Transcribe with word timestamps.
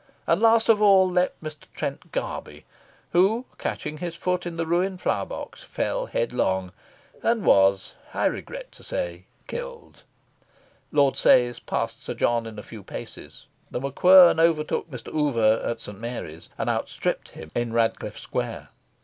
And 0.25 0.41
last 0.41 0.67
of 0.67 0.81
all 0.81 1.07
leapt 1.07 1.43
Mr. 1.43 1.65
Trent 1.75 2.11
Garby, 2.11 2.65
who, 3.11 3.45
catching 3.59 3.99
his 3.99 4.15
foot 4.15 4.47
in 4.47 4.57
the 4.57 4.65
ruined 4.65 4.99
flower 4.99 5.27
box, 5.27 5.61
fell 5.61 6.07
headlong, 6.07 6.71
and 7.21 7.45
was, 7.45 7.93
I 8.11 8.25
regret 8.25 8.71
to 8.71 8.83
say, 8.83 9.25
killed. 9.45 10.01
Lord 10.91 11.17
Sayes 11.17 11.59
passed 11.59 12.01
Sir 12.01 12.15
John 12.15 12.47
in 12.47 12.57
a 12.57 12.63
few 12.63 12.81
paces. 12.81 13.45
The 13.69 13.79
MacQuern 13.79 14.39
overtook 14.39 14.89
Mr. 14.89 15.13
Oover 15.13 15.63
at 15.63 15.79
St. 15.79 15.99
Mary's 15.99 16.49
and 16.57 16.67
outstripped 16.67 17.29
him 17.37 17.51
in 17.53 17.71
Radcliffe 17.71 18.17
Square. 18.17 18.69